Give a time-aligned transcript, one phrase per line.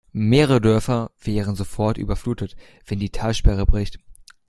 [0.13, 2.55] Mehrere Dörfer wären sofort überflutet,
[2.87, 3.99] wenn die Talsperre bricht.